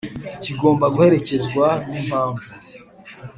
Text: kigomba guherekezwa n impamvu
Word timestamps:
kigomba 0.43 0.85
guherekezwa 0.93 1.67
n 1.89 1.93
impamvu 2.01 2.47